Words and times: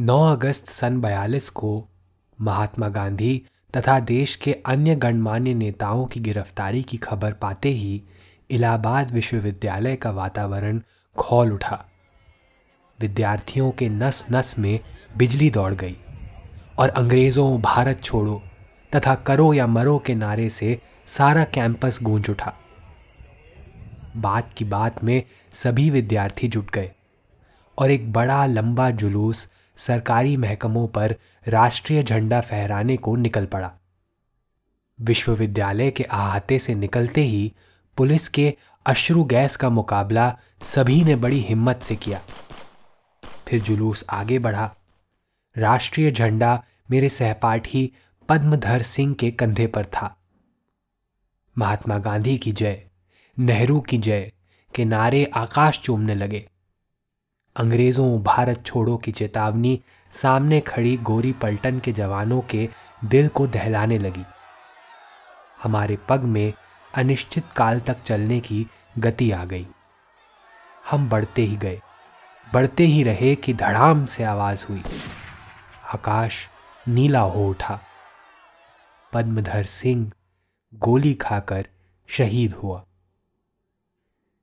9 0.00 0.32
अगस्त 0.32 0.66
सन 0.66 1.00
42 1.00 1.48
को 1.48 1.88
महात्मा 2.40 2.88
गांधी 2.88 3.42
तथा 3.76 4.00
देश 4.00 4.36
के 4.36 4.52
अन्य 4.52 4.94
गणमान्य 4.96 5.54
नेताओं 5.54 6.06
की 6.06 6.20
गिरफ्तारी 6.20 6.82
की 6.82 6.96
खबर 6.96 7.32
पाते 7.32 7.68
ही 7.68 8.02
इलाहाबाद 8.50 9.10
विश्वविद्यालय 9.10 9.96
का 9.96 10.10
वातावरण 10.10 10.80
खोल 11.16 11.52
उठा। 11.52 11.84
विद्यार्थियों 13.00 13.70
के 13.70 13.88
नस 13.88 14.26
नस 14.32 14.58
में 14.58 14.80
बिजली 15.16 15.50
दौड़ 15.50 15.74
गई 15.74 15.96
और 16.78 16.88
अंग्रेज़ों, 16.88 17.60
भारत 17.60 18.00
छोड़ो 18.02 18.42
तथा 18.96 19.14
करो 19.14 19.54
या 19.54 19.66
मरो 19.66 19.98
के 19.98 20.14
नारे 20.14 20.50
से 20.50 20.80
सारा 21.06 21.44
कैंपस 21.44 21.98
गूंज 22.02 22.30
उठा। 22.30 22.54
बात 24.16 24.52
की 24.52 24.64
बात 24.64 25.04
में 25.04 25.22
सभी 25.52 25.90
विद्यार्थी 25.90 26.48
जुट 26.48 26.70
गए 26.70 26.92
और 27.78 27.90
एक 27.90 28.12
बड़ा 28.12 28.46
लंबा 28.46 28.90
जुलूस 28.90 29.50
सरकारी 29.80 30.36
महकमों 30.36 30.88
पर 30.88 31.16
राष्ट्रीय 31.48 32.02
झंडा 32.02 32.40
फहराने 32.40 32.96
को 32.96 33.16
निकल 33.16 33.46
पड़ा। 33.46 33.72
विश्वविद्यालय 35.00 35.90
के 35.90 36.02
अहाते 36.02 36.58
से 36.58 36.74
निकलते 36.74 37.20
ही 37.20 37.52
पुलिस 37.96 38.28
के 38.28 38.54
अश्रु 38.86 39.24
गैस 39.24 39.56
का 39.56 39.68
मुकाबला 39.68 40.38
सभी 40.62 41.04
ने 41.04 41.16
बड़ी 41.16 41.40
हिम्मत 41.40 41.80
से 41.82 41.96
किया। 41.96 42.20
फिर 43.48 43.60
जुलूस 43.60 44.04
आगे 44.10 44.38
बढ़ा। 44.38 44.74
राष्ट्रीय 45.58 46.10
झंडा 46.10 46.64
मेरे 46.90 47.08
सहपाठी 47.08 47.92
पद्मधर 48.28 48.82
सिंह 48.82 49.14
के 49.14 49.30
कंधे 49.30 49.66
पर 49.66 49.84
था। 49.84 50.16
महात्मा 51.58 51.98
गांधी 51.98 52.38
की 52.38 52.52
जय, 52.52 52.84
नेहरू 53.38 53.80
की 53.80 53.98
जय 53.98 54.32
के 54.74 54.84
नारे 54.84 55.24
आकाश 55.24 55.80
चूमने 55.80 56.14
लगे। 56.14 56.49
अंग्रेज़ों 57.56 58.22
भारत 58.22 58.62
छोड़ो 58.66 58.96
की 58.96 59.12
चेतावनी 59.12 59.82
सामने 60.10 60.60
खड़ी 60.60 60.96
गोरी 60.96 61.32
पलटन 61.32 61.78
के 61.78 61.92
जवानों 61.92 62.40
के 62.40 62.68
दिल 63.04 63.28
को 63.28 63.46
दहलाने 63.46 63.98
लगी। 63.98 64.24
हमारे 65.62 65.98
पग 66.08 66.20
में 66.20 66.52
अनिश्चित 66.94 67.44
काल 67.56 67.80
तक 67.80 68.02
चलने 68.02 68.40
की 68.40 68.66
गति 68.98 69.30
आ 69.30 69.44
गई। 69.44 69.66
हम 70.90 71.08
बढ़ते 71.08 71.42
ही 71.42 71.56
गए। 71.56 71.80
बढ़ते 72.54 72.84
ही 72.84 73.02
रहे 73.02 73.34
कि 73.34 73.54
धड़ाम 73.54 74.06
से 74.06 74.24
आवाज़ 74.24 74.66
हुई। 74.68 74.82
आकाश 75.94 76.48
नीला 76.88 77.20
हो 77.20 77.48
उठा। 77.48 77.80
पद्मधर 79.12 79.64
सिंह 79.64 80.12
गोली 80.74 81.14
खाकर 81.14 81.66
शहीद 82.06 82.52
हुआ। 82.52 82.84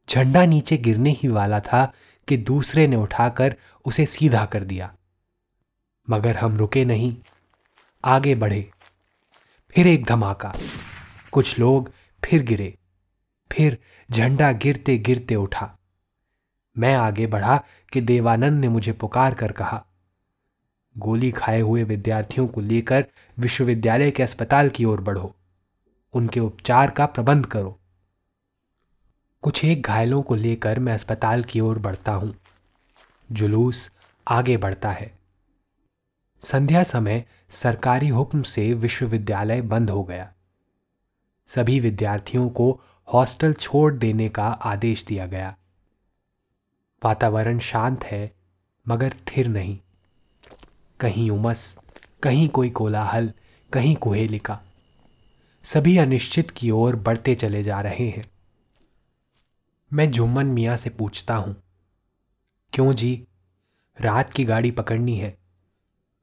झंडा 0.09 0.45
नीचे 0.45 0.77
गिरने 0.77 1.09
ही 1.09 1.27
वाला 1.27 1.59
था 1.59 1.93
कि 2.27 2.37
दूसरे 2.37 2.87
ने 2.87 2.95
उठाकर 2.95 3.55
उसे 3.85 4.05
सीधा 4.05 4.45
कर 4.45 4.63
दिया। 4.63 4.95
मगर 6.09 6.35
हम 6.35 6.57
रुके 6.57 6.85
नहीं। 6.85 7.17
आगे 8.05 8.35
बढ़े। 8.35 8.71
फिर 9.69 9.87
एक 9.87 10.05
धमाका। 10.05 10.55
कुछ 11.31 11.59
लोग 11.59 11.91
फिर 12.25 12.43
गिरे। 12.43 12.77
फिर 13.51 13.77
झंडा 14.11 14.51
गिरते 14.51 14.97
गिरते 14.97 15.35
उठा। 15.35 15.77
मैं 16.77 16.95
आगे 16.95 17.27
बढ़ा 17.27 17.63
कि 17.93 18.01
देवानंद 18.01 18.61
ने 18.61 18.69
मुझे 18.69 18.91
पुकार 18.91 19.33
कर 19.33 19.51
कहा। 19.51 19.85
गोली 20.97 21.31
खाए 21.31 21.61
हुए 21.61 21.83
विद्यार्थियों 21.83 22.47
को 22.47 22.61
लेकर 22.61 23.05
विश्वविद्यालय 23.39 24.11
के 24.11 24.23
अस्पताल 24.23 24.69
की 24.69 24.85
ओर 24.85 25.01
बढ़ो। 25.01 25.35
उनके 26.13 26.39
उपचार 26.39 26.89
का 26.89 27.05
प्रबंध 27.05 27.45
करो। 27.45 27.79
कुछ 29.41 29.65
एक 29.65 29.81
घायलों 29.81 30.21
को 30.21 30.35
लेकर 30.35 30.79
मैं 30.79 30.93
अस्पताल 30.93 31.43
की 31.43 31.59
ओर 31.59 31.79
बढ़ता 31.79 32.11
हूँ। 32.11 32.35
जुलूस 33.31 33.91
आगे 34.27 34.57
बढ़ता 34.57 34.91
है। 34.91 35.19
संध्या 36.41 36.83
समय 36.83 37.25
सरकारी 37.49 38.07
हुक्म 38.07 38.41
से 38.41 38.73
विश्वविद्यालय 38.73 39.61
बंद 39.61 39.89
हो 39.89 40.03
गया। 40.03 40.33
सभी 41.47 41.79
विद्यार्थियों 41.79 42.49
को 42.49 42.81
हॉस्टल 43.13 43.53
छोड़ 43.53 43.93
देने 43.93 44.29
का 44.29 44.47
आदेश 44.47 45.03
दिया 45.03 45.25
गया। 45.25 45.55
वातावरण 47.05 47.59
शांत 47.59 48.03
है, 48.03 48.35
मगर 48.87 49.13
थिर 49.13 49.47
नहीं। 49.47 49.79
कहीं 50.99 51.29
उमस, 51.29 51.77
कहीं 52.23 52.49
कोई 52.49 52.69
कोलाहल, 52.69 53.33
कहीं 53.73 53.95
कुहेलिका। 53.95 54.61
सभी 55.63 55.97
अनिश्चित 55.97 56.51
की 56.51 56.71
ओर 56.71 56.95
बढ़ते 56.95 57.35
चले 57.35 57.63
जा 57.63 57.81
रहे 57.81 58.09
हैं। 58.09 58.23
मैं 59.91 60.09
जुम्मन 60.11 60.47
मियाँ 60.47 60.75
से 60.77 60.89
पूछता 60.89 61.35
हूँ, 61.35 61.55
क्यों 62.73 62.93
जी? 62.93 63.27
रात 63.97 64.33
की 64.33 64.43
गाड़ी 64.43 64.71
पकड़नी 64.71 65.15
है। 65.17 65.29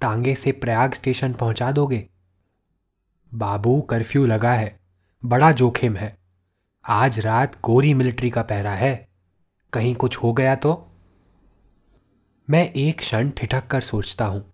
तांगे 0.01 0.35
से 0.35 0.53
प्रयाग 0.53 0.93
स्टेशन 0.93 1.33
पहुँचा 1.33 1.71
दोगे? 1.73 2.07
बाबू 3.33 3.81
कर्फ्यू 3.81 4.27
लगा 4.27 4.53
है, 4.53 4.77
बड़ा 5.23 5.51
जोखिम 5.53 5.97
है। 5.97 6.17
आज 6.85 7.19
रात 7.21 7.61
गोरी 7.61 7.95
मिलिट्री 7.95 8.31
का 8.31 8.43
पहरा 8.43 8.73
है। 8.73 8.95
कहीं 9.73 9.95
कुछ 9.95 10.17
हो 10.17 10.33
गया 10.33 10.55
तो? 10.57 10.75
मैं 12.49 12.63
एक 12.69 12.99
क्षण 12.99 13.31
ठिठक 13.31 13.67
कर 13.67 13.81
सोचता 13.81 14.25
हूँ, 14.25 14.45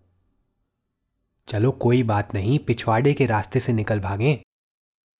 चलो 1.49 1.73
कोई 1.73 2.03
बात 2.03 2.35
नहीं, 2.35 2.59
पिछवाड़े 2.59 3.15
के 3.15 3.27
रास्ते 3.27 3.61
से 3.61 3.73
निकल 3.73 4.01
भागें। 4.01 4.39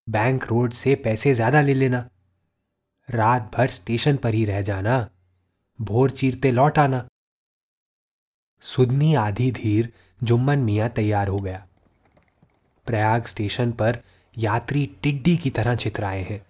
बैंक 0.07 0.45
रोड 0.45 0.73
से 0.73 0.95
पैसे 0.95 1.35
ज़्यादा 1.35 1.61
ले 1.61 1.75
लेना। 1.75 2.09
रात 3.11 3.51
भर 3.57 3.67
स्टेशन 3.67 4.17
पर 4.17 4.35
ही 4.35 4.45
रह 4.45 4.63
जाना, 4.63 5.09
भोर 5.81 6.11
चीरते 6.11 6.51
लौट 6.51 6.79
आना। 6.79 7.09
सुदनी 8.61 9.15
आधी 9.15 9.53
धीर 9.53 9.93
जुम्मन 10.23 10.59
मियाँ 10.59 10.89
तैयार 10.89 11.29
हो 11.29 11.37
गया। 11.37 11.67
प्रयाग 12.87 13.25
स्टेशन 13.25 13.73
पर 13.73 13.99
यात्री 14.39 14.97
टिड्डी 15.03 15.37
की 15.37 15.51
तरह 15.51 15.75
चितराए 15.75 16.23
हैं। 16.23 16.47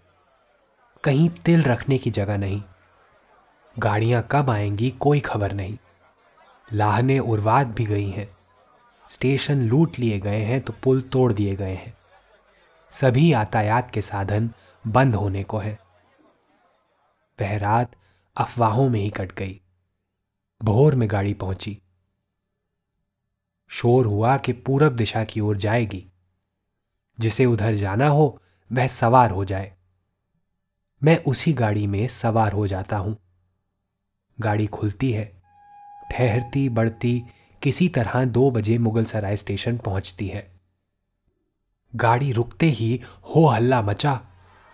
कहीं 1.05 1.31
तिल 1.31 1.63
रखने 1.63 1.99
की 1.99 2.11
जगह 2.11 2.39
नहीं। 2.39 2.63
गाड़ियाँ 3.79 4.29
कब 4.31 4.51
आएँगी 4.51 4.91
कोई 4.91 5.21
खबर 5.21 5.53
नहीं। 5.53 5.79
लाहने 6.73 7.19
उर्वाद 7.19 7.67
भी 7.67 7.85
गई 7.85 8.11
हैं। 8.11 8.37
स्टेशन 9.09 9.69
लूट 9.69 9.99
लिए 9.99 10.21
गए 10.21 10.43
हैं 10.43 10.61
तो 10.61 10.73
पुल 10.73 11.01
तोड़ 11.01 11.33
दिए 11.33 11.57
गए 11.57 11.75
हैं। 11.75 11.95
सभी 12.91 13.33
यातायात 13.33 13.91
के 13.91 14.03
साधन 14.03 14.51
बंद 14.87 15.15
होने 15.15 15.43
को 15.43 15.59
है। 15.59 15.90
वह 17.41 17.57
रात 17.59 17.97
अफवाहों 18.37 18.89
में 18.89 19.01
ही 19.01 19.11
कट 19.11 19.33
गई। 19.33 19.61
भोर 20.63 20.95
में 20.95 21.11
गाड़ी 21.11 21.35
पहुँची। 21.35 21.83
शोर 23.69 24.07
हुआ 24.07 24.37
कि 24.37 24.53
पूरब 24.53 24.93
दिशा 24.97 25.25
की 25.25 25.41
ओर 25.41 25.57
जाएगी। 25.57 26.07
जिसे 27.21 27.47
उधर 27.47 27.75
जाना 27.75 28.09
हो, 28.09 28.43
वह 28.73 28.87
सवार 28.87 29.31
हो 29.31 29.45
जाए। 29.45 29.77
मैं 31.03 31.25
उसी 31.25 31.53
गाड़ी 31.53 31.87
में 31.87 32.09
सवार 32.09 32.53
हो 32.53 32.67
जाता 32.67 32.97
हूँ। 32.97 33.17
गाड़ी 34.41 34.67
खुलती 34.67 35.13
है। 35.13 35.43
ठहरती, 36.13 36.69
बढ़ती, 36.69 37.23
किसी 37.63 37.89
तरह 37.89 38.25
दो 38.25 38.51
बजे 38.51 38.79
मुगल 38.79 39.05
सराय 39.05 39.37
स्टेशन 39.37 39.79
पहुँचती 39.79 40.29
है। 40.29 40.61
गाड़ी 41.95 42.33
रुकते 42.33 42.67
ही 42.67 43.01
हो 43.23 43.47
हल्ला 43.47 43.83
मचा। 43.83 44.30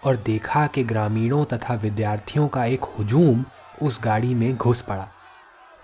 और 0.06 0.16
देखा 0.16 0.66
कि 0.66 0.82
ग्रामीणों 0.84 1.44
तथा 1.44 1.74
विद्यार्थियों 1.74 2.46
का 2.48 2.64
एक 2.64 2.84
हुजूम 2.98 3.44
उस 3.82 4.00
गाड़ी 4.04 4.34
में 4.34 4.56
घुस 4.56 4.80
पड़ा 4.82 5.08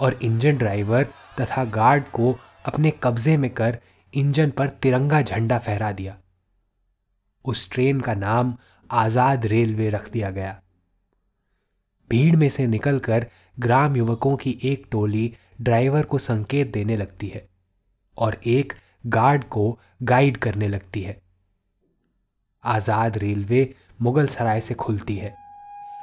और 0.01 0.19
इंजन 0.23 0.57
ड्राइवर 0.57 1.07
तथा 1.41 1.65
गार्ड 1.65 2.05
को 2.09 2.37
अपने 2.67 2.91
कब्जे 3.03 3.37
में 3.37 3.51
कर 3.51 3.79
इंजन 4.13 4.51
पर 4.51 4.69
तिरंगा 4.69 5.21
झंडा 5.23 5.59
फहरा 5.59 5.91
दिया। 5.93 6.17
उस 7.45 7.71
ट्रेन 7.71 8.01
का 8.01 8.15
नाम 8.15 8.55
आज़ाद 8.91 9.47
रेलवे 9.47 9.89
रख 9.91 10.11
दिया 10.11 10.31
गया। 10.31 10.61
भीड़ 12.11 12.37
में 12.37 12.49
से 12.49 12.67
निकलकर 12.67 13.27
ग्राम 13.61 13.97
युवकों 13.97 14.37
की 14.37 14.59
एक 14.63 14.87
टोली 14.91 15.33
ड्राइवर 15.61 16.03
को 16.03 16.19
संकेत 16.19 16.73
देने 16.73 16.97
लगती 16.97 17.29
है 17.29 17.47
और 18.17 18.41
एक 18.47 18.73
गार्ड 19.07 19.45
को 19.45 19.79
गाइड 20.03 20.37
करने 20.37 20.69
लगती 20.69 21.01
है। 21.01 21.21
आज़ाद 22.65 23.19
रेलवे 23.19 23.75
मुगल 24.03 24.27
सराय 24.27 24.61
से 24.61 24.75
खुलती 24.75 25.17
है। 25.17 25.35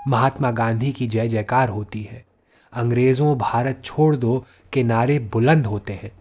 महात्मा 0.08 0.52
गांधी 0.52 0.92
की 0.92 1.08
जय 1.08 1.28
जयकार 1.28 1.70
होती 1.70 2.04
है। 2.04 2.26
अंग्रेज़ों 2.74 3.38
भारत 3.38 3.82
छोड़ 3.84 4.16
दो 4.16 4.46
के 4.74 4.84
नारे 4.84 5.20
बुलंद 5.20 5.66
होते 5.66 5.94
हैं। 5.94 6.12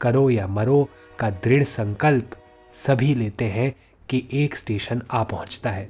करो 0.00 0.28
या 0.30 0.46
मरो 0.46 0.88
का 1.18 1.30
दृढ़ 1.30 1.64
संकल्प 1.64 2.36
सभी 2.74 3.14
लेते 3.14 3.44
हैं 3.44 3.74
कि 4.08 4.28
एक 4.32 4.56
स्टेशन 4.56 5.02
आ 5.10 5.22
पहुँचता 5.22 5.70
है। 5.70 5.88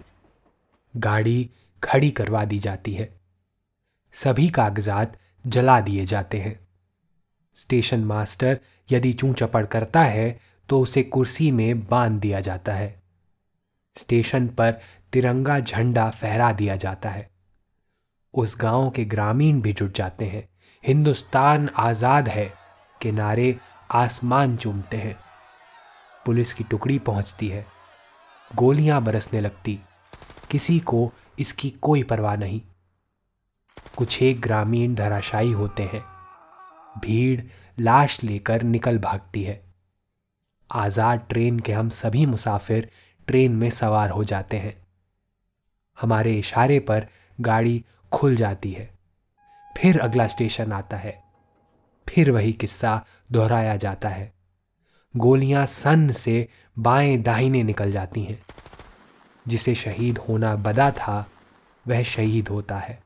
गाड़ी 0.95 1.51
खड़ी 1.83 2.11
करवा 2.11 2.45
दी 2.45 2.59
जाती 2.59 2.93
है। 2.95 3.09
सभी 4.15 4.49
कागजात 4.49 5.17
जला 5.45 5.81
दिए 5.81 6.05
जाते 6.05 6.39
हैं। 6.39 6.59
स्टेशन 7.57 8.05
मास्टर 8.05 8.59
यदि 8.93 9.13
चूं 9.13 9.33
चपड़ 9.33 9.65
करता 9.67 10.03
है 10.03 10.39
तो 10.69 10.81
उसे 10.81 11.03
कुर्सी 11.03 11.51
में 11.51 11.81
बाँध 11.81 12.21
दिया 12.21 12.41
जाता 12.41 12.75
है। 12.75 12.98
स्टेशन 13.99 14.47
पर 14.49 14.73
तिरंगा 15.13 15.59
झंडा 15.61 16.09
फहरा 16.11 16.53
दिया 16.53 16.77
जाता 16.77 17.11
है। 17.11 17.29
उस 18.35 18.57
गाँव 18.61 18.91
के 18.91 19.05
ग्रामीण 19.05 19.61
भी 19.61 19.73
जुट 19.73 19.95
जाते 19.95 20.25
हैं। 20.25 20.49
हिंदुस्तान 20.85 21.69
आज़ाद 21.77 22.29
है 22.29 22.53
के 23.01 23.11
नारे 23.11 23.57
आसमान 23.91 24.57
चूमते 24.57 24.97
हैं। 24.97 25.17
पुलिस 26.27 26.53
की 26.53 26.65
टुकड़ी 26.65 26.99
पहुँचती 26.99 27.49
है। 27.49 27.67
गोलियाँ 28.51 29.03
बरसने 29.03 29.41
लगती। 29.41 29.79
किसी 30.51 30.79
को 30.81 31.13
इसकी 31.39 31.71
कोई 31.71 32.03
परवाह 32.03 32.37
नहीं। 32.37 32.61
कुछ 33.97 34.23
एक 34.23 34.41
ग्रामीण 34.41 34.95
धराशायी 34.95 35.53
होते 35.53 35.83
हैं। 35.83 36.03
भीड़ 37.01 37.41
लाश 37.81 38.23
लेकर 38.25 38.63
निकल 38.63 38.99
भागती 38.99 39.43
है। 39.43 39.61
आज़ाद 40.71 41.27
ट्रेन 41.29 41.59
के 41.59 41.73
हम 41.73 41.89
सभी 41.89 42.25
मुसाफिर 42.27 42.91
ट्रेन 43.29 43.53
में 43.53 43.71
सवार 43.71 44.11
हो 44.11 44.25
जाते 44.25 44.57
हैं। 44.57 44.87
हमारे 46.01 46.35
इशारे 46.35 46.81
पर 46.81 47.07
गाड़ी 47.41 47.85
खुल 48.13 48.37
जाती 48.37 48.73
है। 48.73 48.91
फिर 49.79 50.01
अगला 50.01 50.27
स्टेशन 50.27 50.73
आता 50.73 50.97
है। 50.97 51.23
फिर 52.09 52.31
वही 52.31 52.53
किस्सा 52.53 53.05
दोहराया 53.33 53.77
जाता 53.77 54.09
है। 54.09 54.33
गोलियाँ 55.17 55.67
सन 55.67 56.11
से 56.11 56.49
बाएँ 56.79 57.17
दाहिने 57.17 57.63
निकल 57.63 57.91
जाती 57.91 58.23
हैं। 58.23 58.43
जिसे 59.49 59.75
शहीद 59.75 60.19
होना 60.19 60.57
बदा 60.57 60.91
था, 60.91 61.31
वह 61.89 62.03
शहीद 62.03 62.49
होता 62.49 62.79
है। 62.79 63.03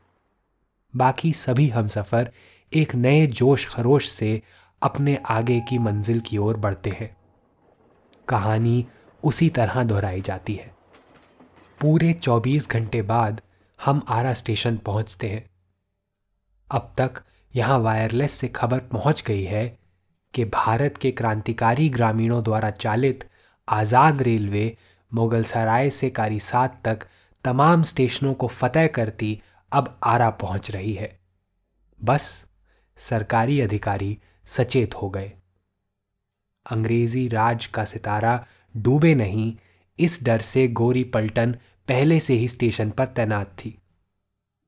बाकी 0.96 1.32
सभी 1.32 1.68
हम 1.68 1.86
सफ़र 1.86 2.32
एक 2.74 2.94
नए 2.94 3.26
जोश 3.26 3.74
खरोश 3.74 4.10
से 4.10 4.42
अपने 4.82 5.16
आगे 5.16 5.60
की 5.60 5.78
मंजिल 5.78 6.20
की 6.20 6.38
ओर 6.38 6.56
बढ़ते 6.56 6.90
हैं। 6.90 7.16
कहानी 8.28 8.86
उसी 9.24 9.48
तरह 9.50 9.82
दोहराई 9.82 10.20
जाती 10.20 10.54
है। 10.54 10.70
पूरे 11.80 12.12
24 12.14 12.68
घंटे 12.70 13.02
बाद 13.02 13.40
हम 13.80 14.02
आरा 14.08 14.32
स्टेशन 14.34 14.76
पहुँचते 14.76 15.28
हैं। 15.28 15.44
अब 16.70 16.92
तक 16.98 17.22
यहाँ 17.54 17.78
वायरलेस 17.78 18.32
से 18.32 18.48
खबर 18.48 18.78
पहुँच 18.92 19.22
गई 19.26 19.42
है 19.44 19.66
कि 20.34 20.44
भारत 20.44 20.96
के 20.96 21.10
क्रांतिकारी 21.10 21.88
ग्रामीणों 21.88 22.42
द्वारा 22.42 22.70
चालित 22.70 23.28
आज़ाद 23.68 24.22
रेलवे 24.22 24.76
मुगल 25.12 25.42
सराय 25.44 25.90
से 25.90 26.10
कारीसात 26.10 26.80
तक 26.84 27.06
तमाम 27.44 27.82
स्टेशनों 27.82 28.34
को 28.34 28.46
फतेह 28.46 28.86
करती 28.86 29.40
अब 29.72 29.98
आरा 30.04 30.30
पहुँच 30.30 30.70
रही 30.70 30.92
है। 30.92 31.10
बस 32.00 32.24
सरकारी 32.98 33.60
अधिकारी 33.60 34.18
सचेत 34.46 34.94
हो 34.94 35.10
गए। 35.10 35.32
अंग्रेज़ी 36.66 37.26
राज 37.28 37.66
का 37.66 37.84
सितारा 37.84 38.34
डूबे 38.76 39.14
नहीं, 39.14 39.54
इस 39.98 40.24
डर 40.24 40.40
से 40.40 40.68
गोरी 40.68 41.04
पलटन 41.04 41.56
पहले 41.88 42.20
से 42.20 42.34
ही 42.34 42.48
स्टेशन 42.48 42.90
पर 42.90 43.06
तैनात 43.06 43.46
थी। 43.46 43.78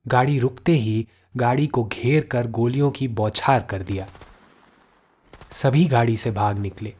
गाड़ी 0.06 0.38
रुकते 0.38 0.72
ही 0.72 1.08
गाड़ी 1.36 1.66
को 1.66 1.84
घेर 1.84 2.24
कर 2.24 2.46
गोलियों 2.46 2.90
की 2.90 3.08
बौछार 3.08 3.62
कर 3.62 3.82
दिया। 3.82 4.06
सभी 5.50 5.84
गाड़ी 5.84 6.16
से 6.16 6.30
भाग 6.30 6.58
निकले। 6.58 6.94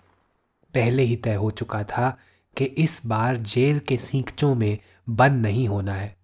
पहले 0.74 1.02
ही 1.02 1.16
तय 1.16 1.34
हो 1.34 1.50
चुका 1.50 1.84
था 1.84 2.18
कि 2.56 2.64
इस 2.64 3.06
बार 3.06 3.36
जेल 3.36 3.78
के 3.78 3.96
सींचों 3.96 4.54
में 4.54 4.78
बंद 5.08 5.46
नहीं 5.46 5.68
होना 5.68 5.94
है। 5.94 6.16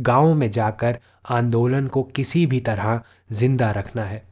गाँव 0.00 0.34
में 0.34 0.50
जाकर 0.50 0.98
आंदोलन 1.28 1.88
को 1.88 2.02
किसी 2.02 2.46
भी 2.46 2.60
तरह 2.60 3.02
ज़िंदा 3.32 3.70
रखना 3.70 4.04
है। 4.04 4.28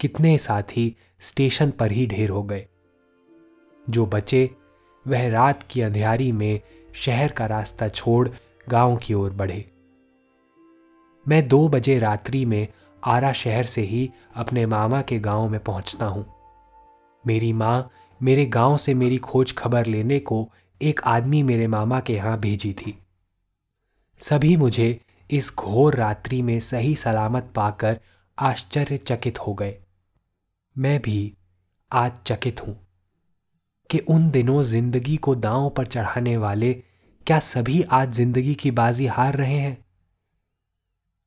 कितने 0.00 0.38
साथी 0.38 0.96
स्टेशन 1.20 1.70
पर 1.70 1.92
ही 1.92 2.06
ढेर 2.06 2.30
हो 2.30 2.42
गए। 2.42 2.66
जो 3.88 4.06
बचे, 4.06 4.50
वह 5.06 5.28
रात 5.28 5.62
की 5.62 5.80
अंधियारी 5.80 6.32
में 6.32 6.60
शहर 6.94 7.32
का 7.32 7.46
रास्ता 7.46 7.88
छोड़ 7.88 8.28
गाँव 8.68 8.96
की 8.96 9.14
ओर 9.14 9.30
बढ़े। 9.30 9.70
मैं 11.28 11.48
दो 11.48 11.68
बजे 11.68 11.98
रात्रि 11.98 12.44
में 12.44 12.68
आरा 13.04 13.32
शहर 13.32 13.64
से 13.64 13.82
ही 13.82 14.10
अपने 14.34 14.66
मामा 14.66 15.02
के 15.02 15.18
गाँव 15.18 15.48
में 15.48 15.60
पहुँचता 15.60 16.06
हूँ। 16.06 16.26
मेरी 17.26 17.52
माँ 17.52 17.90
मेरे 18.22 18.46
गाँव 18.46 18.76
से 18.76 18.94
मेरी 18.94 19.16
खोज 19.16 19.52
खबर 19.52 19.86
लेने 19.86 20.18
को 20.18 20.52
एक 20.82 21.00
आदमी 21.04 21.42
मेरे 21.42 21.66
मामा 21.66 22.00
के 22.00 22.14
यहाँ 22.14 22.38
भेजी 22.38 22.72
थी। 22.72 22.98
सभी 24.18 24.56
मुझे 24.56 25.00
इस 25.30 25.54
घोर 25.58 25.94
रात्रि 25.94 26.42
में 26.42 26.60
सही 26.60 26.94
सलामत 26.94 27.52
पाकर 27.54 28.00
आश्चर्यचकित 28.38 29.38
हो 29.38 29.54
गए। 29.54 29.76
मैं 30.78 31.02
भी 31.02 31.34
आज 31.92 32.12
चकित 32.26 32.66
हूँ। 32.66 32.89
कि 33.90 33.98
उन 33.98 34.30
दिनों 34.30 34.62
ज़िंदगी 34.62 35.16
को 35.16 35.34
दांव 35.34 35.70
पर 35.70 35.86
चढ़ाने 35.86 36.36
वाले 36.36 36.74
क्या 37.26 37.38
सभी 37.38 37.82
आज 37.82 38.10
ज़िंदगी 38.10 38.54
की 38.54 38.70
बाजी 38.70 39.06
हार 39.06 39.34
रहे 39.36 39.58
हैं? 39.58 39.84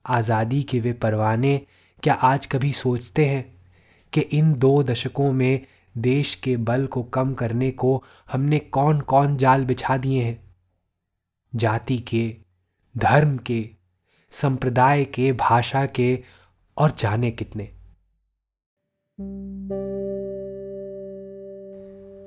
आज़ादी 0.05 0.63
के 0.63 0.79
वे 0.79 0.93
परवाने 0.93 1.61
क्या 2.03 2.13
आज 2.13 2.45
कभी 2.45 2.73
सोचते 2.73 3.25
हैं 3.25 3.61
कि 4.13 4.21
इन 4.21 4.53
दो 4.53 4.83
दशकों 4.83 5.31
में 5.31 5.65
देश 5.97 6.35
के 6.35 6.57
बल 6.57 6.87
को 6.87 7.03
कम 7.03 7.33
करने 7.33 7.71
को 7.71 8.03
हमने 8.31 8.59
कौन 8.59 9.01
कौन 9.01 9.37
जाल 9.37 9.65
बिछा 9.65 9.97
दिए 9.97 10.23
हैं? 10.23 10.55
जाति 11.55 11.97
के, 11.97 12.37
धर्म 12.97 13.37
के, 13.37 13.69
संप्रदाय 14.31 15.05
के, 15.05 15.33
भाषा 15.33 15.85
के 15.85 16.23
और 16.77 16.91
जाने 16.91 17.31
कितने? 17.31 17.69